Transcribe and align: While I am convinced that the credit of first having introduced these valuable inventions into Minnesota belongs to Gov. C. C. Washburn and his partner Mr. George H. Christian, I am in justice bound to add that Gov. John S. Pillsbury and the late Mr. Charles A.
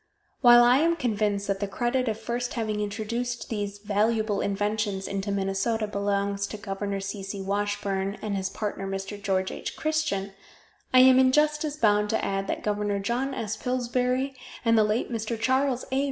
While 0.39 0.63
I 0.63 0.77
am 0.79 0.95
convinced 0.95 1.45
that 1.45 1.59
the 1.59 1.67
credit 1.67 2.07
of 2.07 2.19
first 2.19 2.55
having 2.55 2.79
introduced 2.79 3.49
these 3.49 3.77
valuable 3.77 4.41
inventions 4.41 5.07
into 5.07 5.31
Minnesota 5.31 5.85
belongs 5.85 6.47
to 6.47 6.57
Gov. 6.57 7.03
C. 7.03 7.21
C. 7.21 7.39
Washburn 7.39 8.17
and 8.19 8.35
his 8.35 8.49
partner 8.49 8.87
Mr. 8.87 9.21
George 9.21 9.51
H. 9.51 9.75
Christian, 9.77 10.33
I 10.91 11.01
am 11.01 11.19
in 11.19 11.31
justice 11.31 11.75
bound 11.77 12.09
to 12.09 12.25
add 12.25 12.47
that 12.47 12.63
Gov. 12.63 13.03
John 13.03 13.35
S. 13.35 13.55
Pillsbury 13.57 14.33
and 14.65 14.75
the 14.75 14.83
late 14.83 15.11
Mr. 15.11 15.39
Charles 15.39 15.85
A. 15.91 15.99